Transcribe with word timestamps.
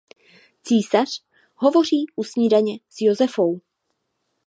Císař 0.63 1.23
hovoří 1.55 2.05
u 2.15 2.23
snídaně 2.23 2.79
s 2.89 3.01
Josefou. 3.01 3.61